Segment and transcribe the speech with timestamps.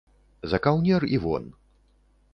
[0.53, 1.43] За каўнер і вон.